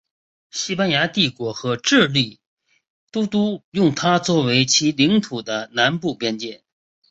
[0.49, 2.39] 西班牙帝国和智利
[3.11, 6.63] 都督用它作为其领土的南部边界。